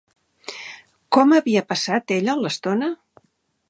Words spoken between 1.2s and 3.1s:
havia passat ella l'estona?